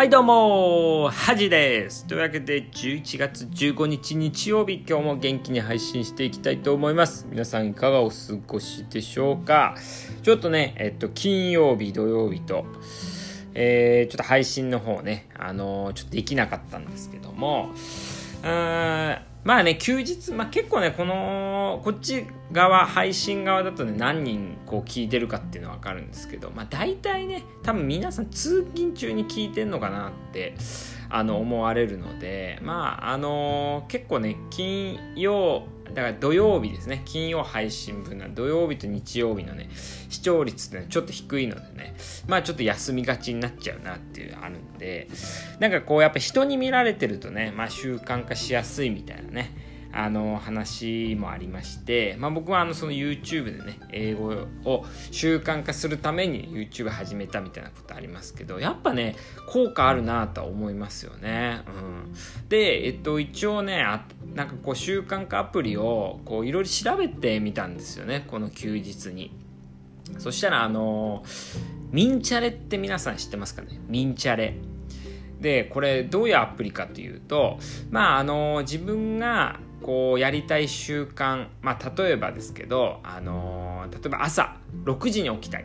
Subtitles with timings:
[0.00, 2.06] はいどうもはじです。
[2.06, 7.26] というわけで11月15日日曜日今日も元気に配信していきたいと思います。
[7.28, 8.14] 皆さんいかがお過
[8.46, 9.74] ごしでしょうか？
[10.22, 12.64] ちょっとねえっと金曜日土曜日と
[13.52, 17.68] えー、ちょっと配信の方ねあのー、ちょっとできなかったんですけども
[18.42, 30.54] うんまあね、休日、まあ結構ね、この、こっち側、配信側だとね、何人こう聞いてるかっていうのはわかるんですけど、まあ大体ね、多分皆さん通勤中に聞いてんのかなって、
[31.10, 35.64] あの、思われるので、まあ、あのー、結構ね、金曜、
[35.94, 37.02] だから土曜日ですね。
[37.04, 39.68] 金曜配信分の土曜日と日曜日のね
[40.08, 41.96] 視聴率ってちょっと低いのでね
[42.28, 45.08] まあちょっと休みがちになっちゃうなっていうのあるんで
[45.58, 49.50] なんかこうやっぱ人に見られてるとねまあ習慣化しやすいみたいなね
[49.92, 54.28] あの話もありまして、まあ、僕はあのその YouTube でね英語
[54.64, 59.16] を習慣化するために YouTube 始めたみたいなことありますけどやっぱね
[59.48, 61.70] 効果あるなとは思いますよね、う
[62.08, 62.14] ん、
[62.48, 69.36] でえっと一応ねあなんかこう習慣化アプリをこういろいろ調べてみたんですよねこの休日に。
[70.18, 71.24] そしたらあの
[71.92, 73.80] ミンチャレって皆さん知ってますかね？
[73.86, 74.56] ミンチャレ。
[75.40, 77.58] でこれどういうアプリかというと
[77.90, 85.64] まああの自分がこうやりたい習慣、まあ、例えばですけど、あのー、例えば朝6時に起きたい。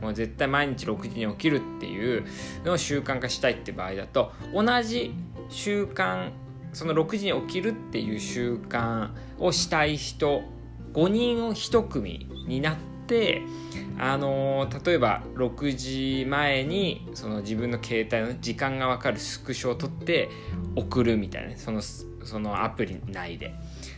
[0.00, 2.24] もう絶対毎日6時に起きるっていう
[2.64, 5.14] のを習慣化したいって場合だと同じ
[5.48, 6.32] 習慣
[6.74, 10.42] その6時に起きるっていう習慣をしたい人
[10.92, 12.76] 5人を1組になっ
[13.06, 13.42] て
[13.98, 20.28] あのー、例えば6時前にその自分の携帯の時間が分かるスクショを取って
[20.76, 21.80] 送るみたいなその
[22.26, 23.54] そのアプリ内で。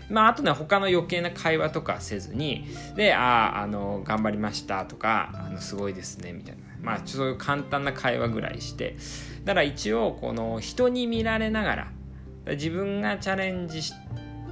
[0.08, 6.62] まあ、あとね、他の余計な会話とかせずに、で、ああ、あの、頑張りましたとか、あの、すごいですね、みたいな。
[6.80, 8.96] まあ、そういう簡単な会話ぐらいして、
[9.44, 11.88] だから一応、この、人に見られながら、
[12.52, 13.94] 自分がチャレンジし、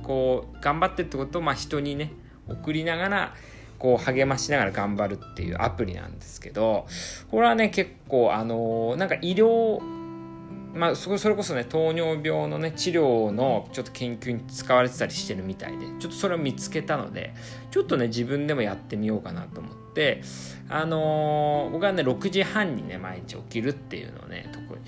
[0.03, 2.13] こう、頑張ってってことを、まあ、人にね、
[2.49, 3.35] 送りながら、
[3.79, 6.87] こう励ましながら頑張るっていうアプリなんですけど
[7.31, 9.79] これはね結構あのなんか医療
[10.75, 17.33] まあ、それこそね糖尿病のね治療のちょっと研究に使われてたりしてるみたいでちょっとそれを見つけたので
[17.71, 20.23] ちょっとね自分でもやってみようかなと思って
[20.69, 24.81] あのー、僕はね6時半にね毎日起きるっていうのをね特に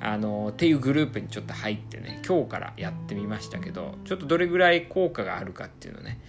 [0.00, 6.20] あのー、っていうグループにちょっと入ってね今日からやってみましたけどちょっとどれぐらい効果があるかっていうのね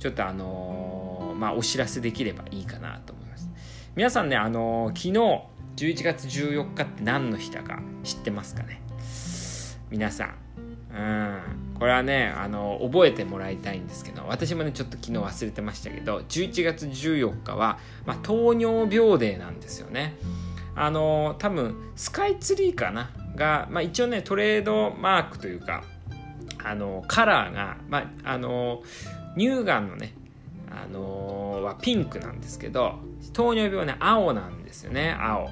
[0.00, 3.48] ちょっとあのー、まあお知らせできればいいかなと思います。
[3.94, 8.80] 皆さんねあの昨日11月14日って何の日だか知ってますかね？
[9.90, 10.34] 皆さん。
[10.94, 11.40] うん。
[11.78, 20.14] これはねあの覚えてもらいたいんですけど私もねちょっと昨日忘れてましたけど11月14日は、まあ、糖尿病デーなんですよね。
[20.76, 23.10] あの多分スカイツリーかな？
[23.34, 25.82] が、まあ、一応ねトレードマークというか
[26.62, 28.82] あのカラーが、まあ、あの
[29.36, 30.14] 乳がんのね
[30.74, 32.98] あのー、はピンクなんですけど
[33.32, 35.16] 糖尿病ね青なんですよね。
[35.18, 35.50] 青。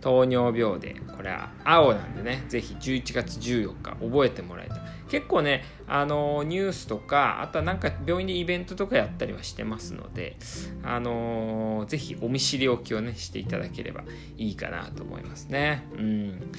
[0.00, 4.78] 糖尿病でこれは青なんでねぜひ11月14日覚えてもらえたい。
[5.08, 10.36] 結構ねあのー、ニュースとかあとはなんか病院でイベントとかやったりはしてますので
[10.84, 14.04] あのー、ぜひお見知りおきをねしていただければ
[14.38, 15.86] いいかなと思いますね。
[15.92, 16.52] うん。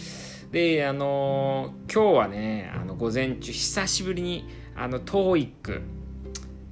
[0.52, 4.46] であのー、今日はねあの午前中久しぶりに
[4.76, 6.01] あの TOEIC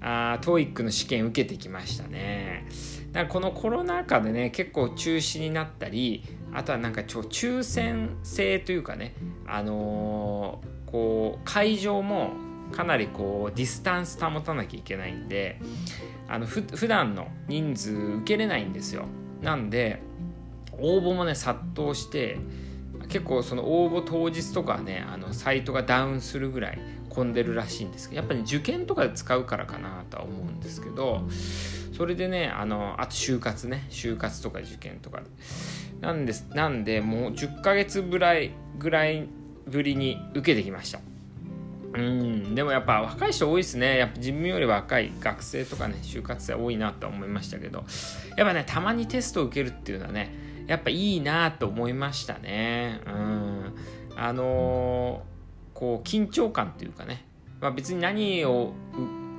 [0.01, 2.67] あ TOEIC の試験受けてきましたね。
[3.11, 6.23] だからこのコロナ禍でね結構中止になったり
[6.53, 9.15] あとはなんか超抽選制というかね
[9.47, 12.31] あのー、こう会場も
[12.71, 15.59] かなりこうディスタンス保たなきゃいけないんで
[16.27, 19.05] あのふ普段の人数受けれないんですよ
[19.41, 20.01] なんで
[20.73, 22.37] 応募もね殺到して
[23.07, 26.79] 結構その応募当日とかねあのサイトがダウンするぐらい
[27.09, 31.23] 混んでるらしいんですけどやっぱり、ね、受験とかで使うからかなとは思うんですけど
[31.95, 35.19] それでねあのあと就活ね就活とか受験とか。
[35.19, 35.25] で
[35.99, 39.27] なんですなんでもう10ヶ月ぐらいぐらい
[39.67, 41.01] ぶりに受けてきました。
[41.91, 43.97] うんでもやっぱ若い人多いですね。
[43.97, 47.83] やっぱ自分より若い学生とかね就活生多いなとは思いましたけど。
[48.37, 50.31] やっぱねたまにテストを受けるっていうのはね
[50.67, 53.01] やっぱいいなと思いましたね。
[53.05, 53.75] うん。
[54.15, 55.38] あのー
[55.79, 57.23] こう緊張感というかね、
[57.61, 58.73] まあ、別に何を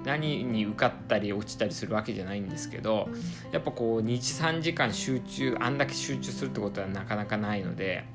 [0.07, 3.11] 何に受かったり落ちたりするわけじゃないんですけど
[3.53, 8.07] やっぱこう23時間集中あんだけ集中するってことはなかなかないので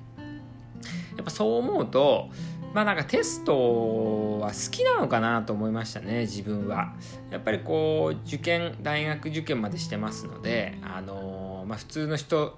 [1.15, 2.29] やっぱそう思うと
[2.73, 6.95] まあなんかテストは好きなのかなと思いましたね自分は。
[7.29, 12.57] やっぱりこう受験大学受験までしてますのであのー、まあ普通の人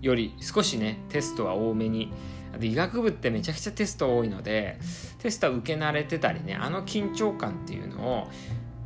[0.00, 2.12] より少しねテストは多めに。
[2.60, 4.76] 医学部ってめちゃくちゃテスト多いので
[5.18, 8.28] テストは受け慣れてたりねあの緊張感っていうのを、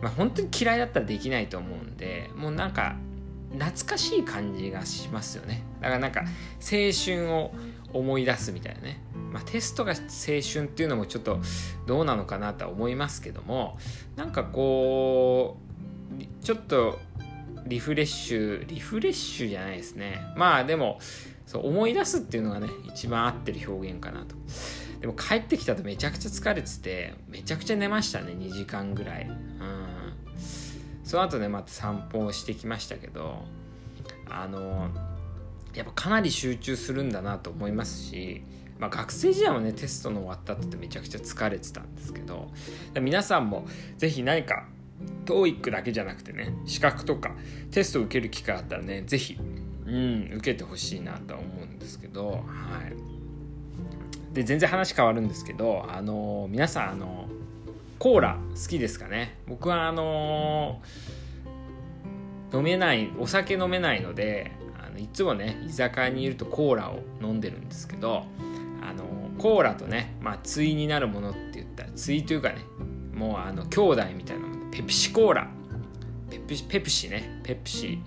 [0.03, 2.97] まあ、本当に嫌いだったらできないと思うんでもうなんか
[3.59, 5.63] 懐かしい感じがしますよね。
[5.81, 6.25] だからなんか
[6.61, 7.53] 青春を
[7.93, 9.01] 思い出すみたいなね、
[9.33, 9.99] まあ、テストが青
[10.41, 11.41] 春っていうのもちょっと
[11.87, 13.79] どうなのかなとは思いますけども
[14.17, 15.59] なんかこ
[16.19, 16.99] うちょっと
[17.67, 20.21] リフレッシュリフレッシュじゃないですね。
[20.37, 20.99] まあでも
[21.47, 24.35] そう思い出すっていうのがね一番合ってる表現かなと。
[25.01, 29.25] でも帰ってきたとめちゃくちゃ疲れててめちゃくちゃ寝ましたね2時間ぐらい。
[29.25, 29.85] うん。
[31.05, 33.45] その後ねまた散歩をしてきましたけど
[34.29, 34.89] あの
[35.75, 38.43] やっぱかなり集中するんだなと思いますし、
[38.79, 42.51] まあ、学生時代はねテストの終わった後ってめちゃくちゃ疲れてたんですけど
[43.01, 43.67] 皆さんも
[43.99, 44.67] 是非何か
[45.27, 47.33] TOEIC だけじゃなくてね資格とか
[47.71, 49.39] テストを受ける機会あったらね是非
[49.87, 52.39] うん受けてほしいなとは思うんですけどは
[52.89, 54.35] い。
[54.35, 57.29] で全然話変わるんですけどあの皆さんあの
[58.01, 59.39] コーラ好きですかね？
[59.47, 60.83] 僕はあの
[62.53, 68.25] 飲めないお酒飲めないのであのいつもね居酒屋にいるとコーラを飲んでるんですけど
[68.83, 69.05] あの
[69.39, 72.57] コーラとねまあ対になるものって言ったら対というかね
[73.15, 75.49] もうあの兄弟みたいなものペプシコーラ。
[76.29, 77.41] ペプシペプシね。
[77.45, 78.01] ペプシ。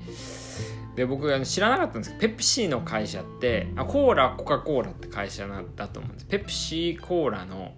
[0.95, 6.25] で僕あの知らなかったんですけどペプシの会社ってあコーラコカ・コーラって会社なだと思うんです。
[6.25, 7.75] ペプシコーラの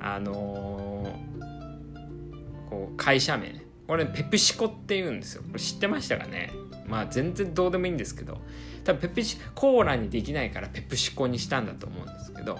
[0.00, 5.42] あのー、こう会社名これペプシコって言うんですよ。
[5.42, 6.50] これ知ってましたかね？
[6.86, 8.40] まあ全然どうでもいいんですけど。
[8.82, 12.58] 多分ペプシコーラにできないからペプシコにしたんだと思うんですけど。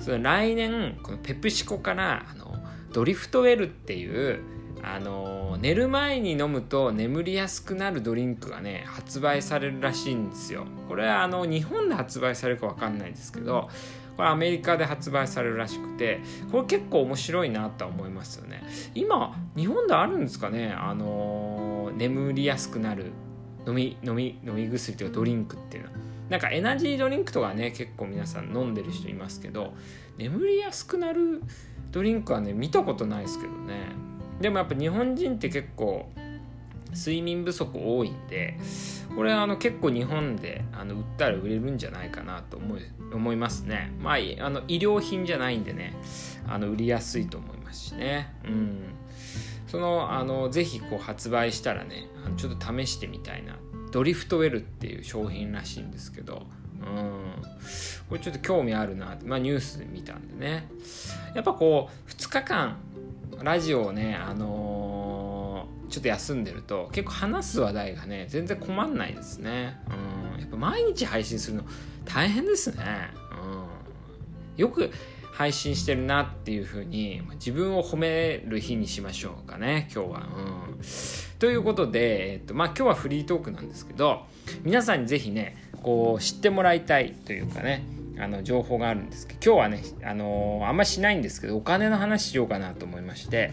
[0.00, 2.56] その来年このペプシコからあの
[2.92, 4.40] ドリフトウェルっていう
[4.82, 10.64] あの寝る前に飲むと眠りやすくなるドリンクがね発売されるらしいんですよ。
[10.88, 13.68] これはあの日本で発売されるか分かんないですけど
[14.16, 18.62] これアメリカで発売されるらしくてこれ結構面白いなとは思いますよね。
[18.94, 20.72] 今日本であるんですかね？
[20.72, 23.12] あの眠りやすくなる
[23.66, 25.90] 飲み飲み飲み薬というかドリンクっていうの。
[25.90, 25.96] は
[26.30, 29.74] なんかエナジードリンクとかね結構皆さん飲んでる人いますけど
[30.16, 31.42] 眠りやすくなる
[31.90, 34.09] ドリンクはね見たことないですけどね。
[34.40, 36.10] でもやっぱ日本人って結構
[36.94, 38.58] 睡眠不足多いんで
[39.14, 42.80] これあの結構日本であの売ったら売れるんじゃないかなと思い
[43.12, 43.92] 思いますね。
[44.00, 45.94] まああの医療品じゃないんでね
[46.48, 48.32] あの売りやすいと思いますしね。
[48.44, 48.78] うん。
[49.66, 53.56] そのあのぜひこう発売したらねちょっと試してみたいな。
[53.90, 56.46] ドリフトウェルっていう商品らしいんですけど。
[56.80, 57.20] うん。
[58.08, 60.68] これちょっと興味あるなまあニュースで見たんでね。
[61.34, 62.76] やっぱこう2日間
[63.42, 69.78] ラジオをね、あのー、ちょっと休んでると結構話す話題がね全然困んないですね。
[70.34, 71.64] うん、やっぱ毎日配信するの
[72.04, 72.84] 大変ですね。
[73.42, 74.90] うん、よく
[75.32, 80.18] 配信してるなっていうふうに自分を褒める日にしましょうかね今日は。
[80.20, 80.80] うん、
[81.38, 84.26] ということで、えっとまあ、今日はフリートークなんですけど
[84.64, 87.84] 皆さんに是非ねこう知ってもらいたいというかね
[88.20, 93.52] あの情報があるんですけど今日はね、あのー、あんましないんですけどお金の話しようかなと思いまして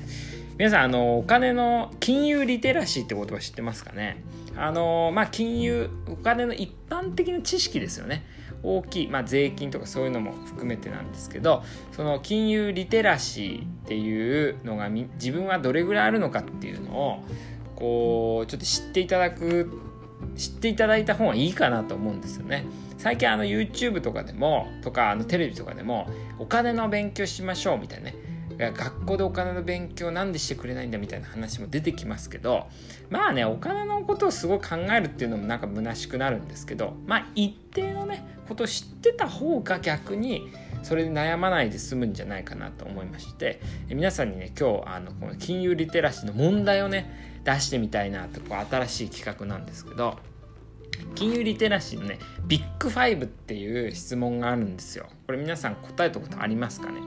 [0.57, 4.23] 皆さん、あのー、お金の金融リテラシーって言葉知ってますかね？
[4.57, 8.25] あのー、まあ金融お金の一般的な知識ですよね
[8.63, 17.23] 大きい、まあ、税金とかそういうのも含めてなんですけどその金融リテラシーっていうのが自分はどれぐらいあるのかっていうのを
[17.75, 19.79] こうちょっと知っていただく
[20.35, 22.65] 知っていただいた方がいいかなと思うんですよね。
[23.07, 26.09] 最近あの YouTube とかでもとかあのテレビとかでも
[26.39, 28.15] お金の勉強しましょうみたいなね。
[28.57, 32.65] 学校でお金の勉強なんでしてくれないんだみたいな話も出てきますけど
[33.09, 40.49] まあねお金のことをすごい考えるっていうのもなんか虚しくなるんですけどまあ一定のねことを知ってた方が逆に
[40.81, 50.17] それで悩まないで済むんじゃないかなと思いまして皆さんにね今日あのこの金融リテラシーの問題をね出してみたいなとこう新しい企画なんですけど
[51.17, 55.07] 金融リテラシーのねビッグ5っていう質問があるんですよ。
[55.25, 57.01] これ皆さん答えたことありますかね？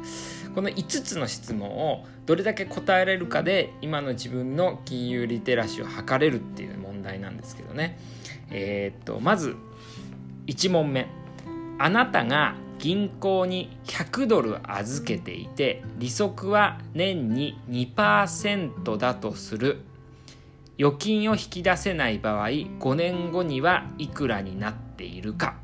[0.53, 7.99] この5つの質問をどれだけ答えられるかで今の自分の金融リテラシーを測れるっていう問題なんですけどね。
[8.51, 9.55] えー、っとまず
[10.49, 11.07] 1問目。
[11.79, 19.83] あなたが銀行に100ドル預けていて利息は年に2%だとする。
[20.81, 25.57] 預金を引き出せない場合5年後にはいくらになっているか。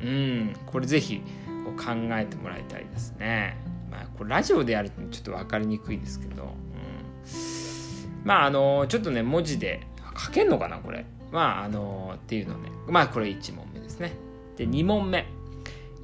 [0.00, 1.20] うんこれぜひ
[1.76, 3.58] 考えてもらいたいですね。
[3.90, 6.50] まあこれラジオでやるとちょっと分かりにくいですけど、うん、
[8.24, 9.86] まああのちょっとね文字で
[10.24, 11.04] 書けんのかなこれ。
[11.30, 12.70] まああのっていうのね。
[12.86, 14.14] まあこれ1問目ですね。
[14.56, 15.26] で2問目。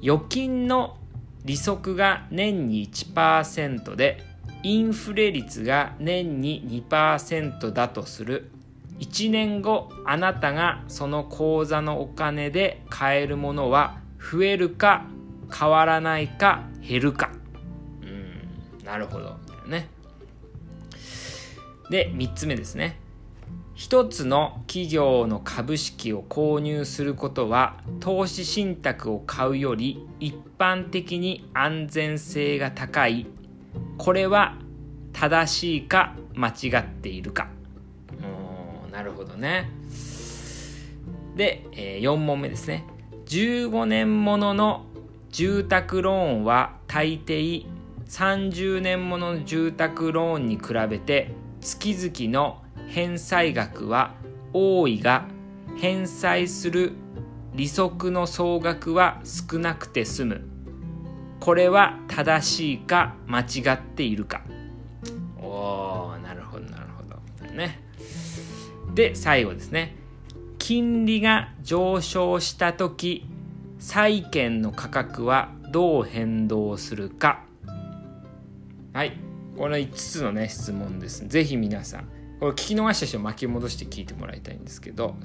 [0.03, 0.97] 預金の
[1.43, 4.23] 利息が年に1%で
[4.65, 8.49] インフレ率が年に2%だとする。
[8.97, 15.05] 1年後あなたがその口座のお金で買えるものは増えるか
[15.53, 17.29] 変わらないか減るか。
[18.01, 19.87] うんなるほどね。
[21.91, 22.99] で3つ目ですね。
[23.75, 33.27] 一つの企業の株式を購入することは投資信託を買うより一般的に安全性が高い
[33.97, 34.55] これは
[35.13, 37.49] 正しいか間違っているか。
[38.91, 39.69] なるほどね。
[41.35, 42.85] で、えー、4問目ですね。
[43.25, 44.85] 15年ものの
[45.31, 47.65] 住宅ローンは大抵
[48.07, 54.13] 30年ものの住宅ローンに比べて月々の返済額は
[54.53, 55.25] 多いが
[55.77, 56.93] 返済する
[57.53, 60.54] 利息の総額は少なくて済む。
[61.45, 64.41] これは正しいか間違っているか。
[65.37, 67.53] おーなるほどなるほど。
[67.53, 67.83] ね。
[68.95, 69.95] で最後ですね。
[70.57, 73.27] 金利が上昇した時
[73.77, 77.43] 債券の価格はどう変動するか。
[78.93, 79.15] はい。
[79.55, 81.27] この5つのね質問です。
[81.27, 82.05] ぜひ皆さん。
[82.39, 85.15] これ聞き逃した人巻き戻して聞いてもらいたいんですけど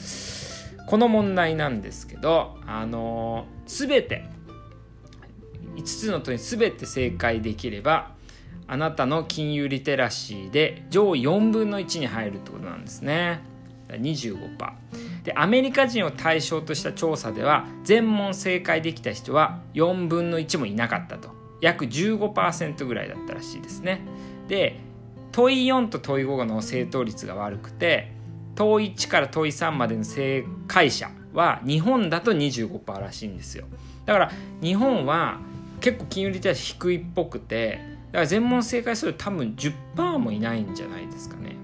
[0.87, 4.29] この問題なんですけどあのー、全て
[5.77, 8.13] 5つの問い全て正解できれば
[8.67, 13.43] あなたの金融リテラシーで上位4分の1に入るってことなんですね。
[13.89, 14.47] 25%
[15.25, 21.31] でアメリカ人を対象とした調査では全問正解できた人は4分の1もいなかったと。
[21.61, 24.01] 約15%ぐらいだったらしいですね。
[24.49, 24.79] で
[25.33, 28.13] 問い4と問い5の正答率が悪くて
[28.55, 33.67] 問い1から問い3までの正解者は日本だと25%らしいんですよ。
[34.07, 35.39] だから日本は
[35.81, 37.81] 結構金融リテラシー低いっぽくて
[38.13, 41.57] だから全問正解すると多分10%もいないんじゃないですかね。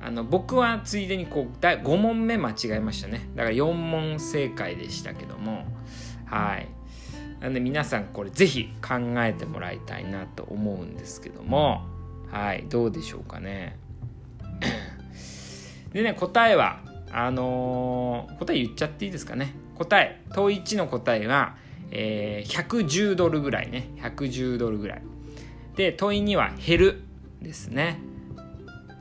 [0.00, 3.28] あの僕はついでにこう5問目間違えましたね。
[3.34, 5.64] だから4問正解でしたけども。
[6.26, 6.68] はい。
[7.40, 11.86] なんで皆さんこれ是非考えてもらいたいなと思うんですけども。
[12.30, 12.66] はい。
[12.68, 13.78] どうでしょうかね。
[15.92, 19.54] でね答えはあのー、答え言っちゃっていいですかね。
[19.76, 20.20] 答え。
[20.34, 21.56] 問1の答えは、
[21.96, 23.88] えー、110ドルぐらいね。
[23.98, 25.02] 110ドルぐらい。
[25.76, 27.02] で問い2は減る
[27.40, 28.00] ですね。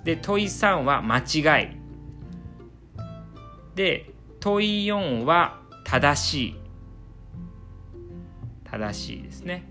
[0.03, 1.77] で問い3は間違い。
[3.75, 6.55] で問い4は正しい。
[8.63, 9.65] 正しいですね。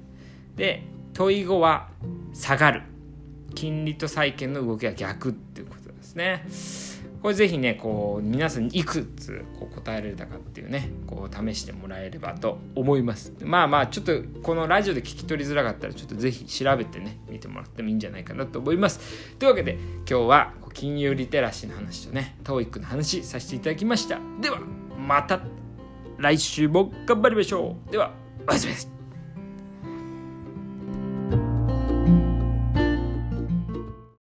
[0.57, 1.89] で問い5は
[2.33, 2.83] 下がる。
[3.55, 6.45] 金利と債券の動きが逆っていうことですね。
[7.23, 13.33] これぜひねこう皆さんにいくつこう答えられたかっていうねこう試してもらえればと思います。
[13.43, 18.99] まあまあちょっとこのラジオで聞き取りづらかったらちょっとぜひ調べてね見てもらってもいいんじゃないかなと思います。
[19.39, 24.19] というわけで今日は金融リテラシーの話とね TOEIC の話させていただきました。
[24.41, 24.59] では
[24.99, 25.41] また
[26.19, 27.93] 来週も頑張りましょう。
[27.93, 28.13] では
[28.49, 29.02] おやすみです